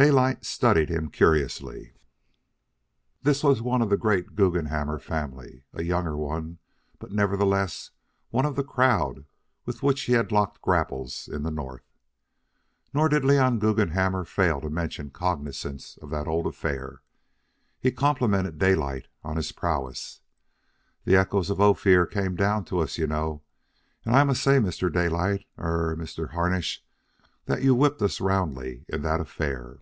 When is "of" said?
3.82-3.90, 8.46-8.56, 15.98-16.08, 21.50-21.60